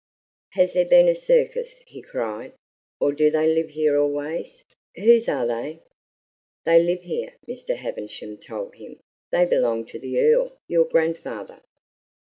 [0.53, 2.53] "Has there been a circus?" he cried;
[2.99, 4.63] "or do they live here always?
[4.95, 5.83] Whose are they?"
[6.63, 7.75] "They live here," Mr.
[7.75, 8.99] Havisham told him.
[9.29, 11.61] "They belong to the Earl, your grandfather."